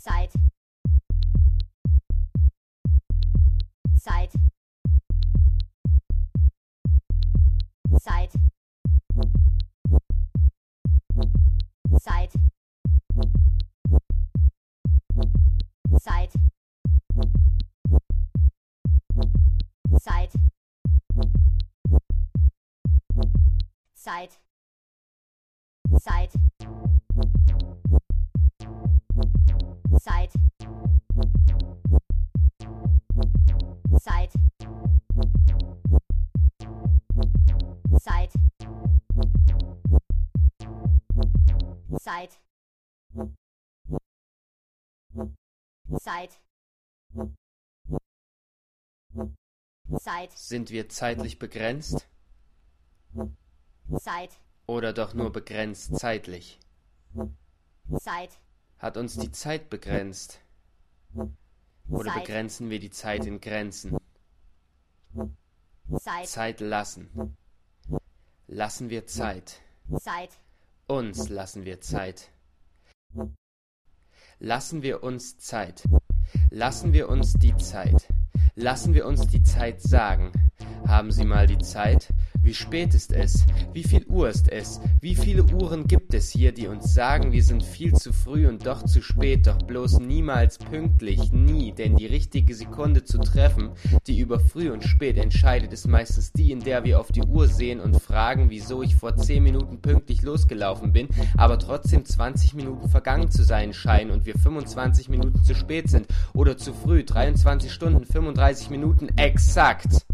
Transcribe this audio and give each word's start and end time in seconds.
Zeit. 0.00 0.32
Zeit. 3.94 4.32
Zeit. 7.98 8.32
Zeit. 11.98 12.32
Zeit. 15.98 16.32
Zeit. 19.96 20.32
Zeit. 23.94 24.40
Zeit. 25.98 26.34
Zeit. 30.00 30.32
Zeit. 34.00 34.32
Zeit. 38.00 38.32
Zeit. 42.00 42.40
Zeit. 45.98 46.40
Zeit. 49.98 50.32
Sind 50.32 50.70
wir 50.70 50.88
zeitlich 50.88 51.38
begrenzt 51.38 52.08
Zeit. 53.98 54.30
oder 54.66 54.94
doch 54.94 55.12
nur 55.12 55.30
begrenzt 55.30 55.94
zeitlich? 55.98 56.58
Zeit. 57.98 58.40
Hat 58.80 58.96
uns 58.96 59.18
die 59.18 59.30
Zeit 59.30 59.68
begrenzt 59.68 60.40
oder 61.90 62.12
Zeit. 62.12 62.24
begrenzen 62.24 62.70
wir 62.70 62.80
die 62.80 62.88
Zeit 62.90 63.26
in 63.26 63.38
Grenzen? 63.38 63.98
Zeit. 65.98 66.26
Zeit 66.26 66.60
lassen. 66.60 67.36
Lassen 68.46 68.88
wir 68.88 69.06
Zeit. 69.06 69.60
Zeit. 69.98 70.30
Uns 70.86 71.28
lassen 71.28 71.66
wir 71.66 71.82
Zeit. 71.82 72.30
Lassen 74.38 74.82
wir 74.82 75.02
uns 75.02 75.36
Zeit. 75.36 75.82
Lassen 76.48 76.94
wir 76.94 77.10
uns 77.10 77.34
die 77.34 77.54
Zeit. 77.58 78.08
Lassen 78.54 78.94
wir 78.94 79.04
uns 79.04 79.26
die 79.26 79.42
Zeit 79.42 79.82
sagen. 79.82 80.32
Haben 80.86 81.12
Sie 81.12 81.26
mal 81.26 81.46
die 81.46 81.58
Zeit? 81.58 82.08
Wie 82.42 82.54
spät 82.54 82.94
ist 82.94 83.12
es? 83.12 83.44
Wie 83.74 83.82
viel 83.84 84.06
Uhr 84.06 84.30
ist 84.30 84.50
es? 84.50 84.80
Wie 85.02 85.14
viele 85.14 85.44
Uhren 85.44 85.86
gibt 85.86 86.14
es 86.14 86.30
hier, 86.30 86.52
die 86.52 86.68
uns 86.68 86.94
sagen, 86.94 87.32
wir 87.32 87.42
sind 87.42 87.62
viel 87.62 87.92
zu 87.92 88.14
früh 88.14 88.48
und 88.48 88.66
doch 88.66 88.82
zu 88.84 89.02
spät, 89.02 89.46
doch 89.46 89.58
bloß 89.58 90.00
niemals 90.00 90.56
pünktlich, 90.56 91.32
nie, 91.32 91.72
denn 91.72 91.96
die 91.96 92.06
richtige 92.06 92.54
Sekunde 92.54 93.04
zu 93.04 93.18
treffen, 93.18 93.70
die 94.06 94.18
über 94.18 94.40
früh 94.40 94.70
und 94.70 94.84
spät 94.84 95.18
entscheidet, 95.18 95.74
ist 95.74 95.86
meistens 95.86 96.32
die, 96.32 96.50
in 96.50 96.60
der 96.60 96.82
wir 96.82 96.98
auf 96.98 97.12
die 97.12 97.22
Uhr 97.22 97.46
sehen 97.46 97.78
und 97.78 98.00
fragen, 98.00 98.48
wieso 98.48 98.82
ich 98.82 98.96
vor 98.96 99.14
10 99.14 99.42
Minuten 99.42 99.82
pünktlich 99.82 100.22
losgelaufen 100.22 100.92
bin, 100.92 101.08
aber 101.36 101.58
trotzdem 101.58 102.06
20 102.06 102.54
Minuten 102.54 102.88
vergangen 102.88 103.30
zu 103.30 103.44
sein 103.44 103.74
scheinen 103.74 104.10
und 104.12 104.24
wir 104.24 104.34
25 104.38 105.10
Minuten 105.10 105.42
zu 105.42 105.54
spät 105.54 105.90
sind 105.90 106.06
oder 106.32 106.56
zu 106.56 106.72
früh, 106.72 107.04
23 107.04 107.70
Stunden, 107.70 108.06
35 108.06 108.70
Minuten 108.70 109.08
exakt. 109.18 110.06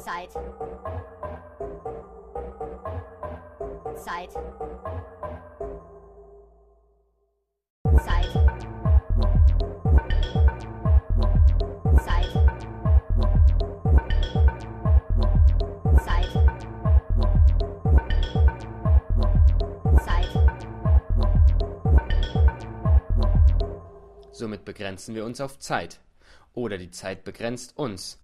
Zeit. 0.00 0.30
Zeit. 3.96 4.30
Somit 24.32 24.64
begrenzen 24.64 25.14
wir 25.14 25.26
uns 25.26 25.38
auf 25.42 25.58
Zeit. 25.58 26.00
Oder 26.54 26.78
die 26.78 26.90
Zeit 26.90 27.24
begrenzt 27.24 27.76
uns. 27.76 28.18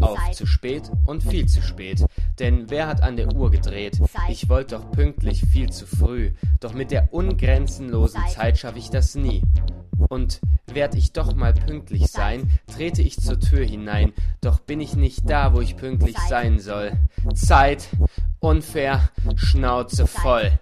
Auf 0.00 0.30
zu 0.32 0.46
spät 0.46 0.90
und 1.06 1.22
viel 1.22 1.46
zu 1.46 1.62
spät. 1.62 2.04
Denn 2.38 2.70
wer 2.70 2.86
hat 2.86 3.02
an 3.02 3.16
der 3.16 3.34
Uhr 3.34 3.50
gedreht? 3.50 3.98
Ich 4.28 4.48
wollte 4.48 4.76
doch 4.76 4.90
pünktlich 4.90 5.42
viel 5.42 5.70
zu 5.70 5.86
früh. 5.86 6.32
Doch 6.60 6.72
mit 6.72 6.90
der 6.90 7.12
ungrenzenlosen 7.12 8.22
Zeit. 8.28 8.58
Schaffe 8.58 8.78
ich 8.78 8.90
das 8.90 9.14
nie. 9.14 9.42
Und 10.08 10.40
werd 10.66 10.94
ich 10.94 11.12
doch 11.12 11.34
mal 11.34 11.52
pünktlich 11.52 12.06
sein, 12.06 12.50
trete 12.72 13.02
ich 13.02 13.18
zur 13.18 13.40
Tür 13.40 13.64
hinein. 13.64 14.12
Doch 14.40 14.60
bin 14.60 14.80
ich 14.80 14.94
nicht 14.94 15.28
da, 15.28 15.54
wo 15.54 15.60
ich 15.60 15.76
pünktlich 15.76 16.16
sein 16.28 16.60
soll. 16.60 16.92
Zeit, 17.34 17.88
unfair, 18.38 19.10
Schnauze 19.36 20.06
voll. 20.06 20.52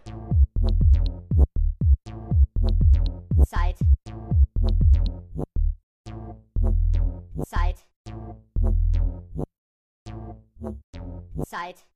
Zeit. 11.57 11.87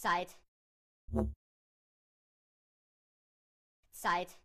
Zeit. 0.00 0.38
Zeit. 3.92 4.36